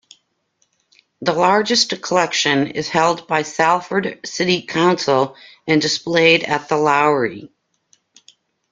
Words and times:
The 1.21 1.33
largest 1.33 2.01
collection 2.01 2.65
is 2.71 2.87
held 2.89 3.27
by 3.27 3.43
Salford 3.43 4.21
City 4.25 4.63
Council 4.63 5.35
and 5.67 5.79
displayed 5.79 6.41
at 6.43 6.69
The 6.69 6.77
Lowry. 6.77 7.51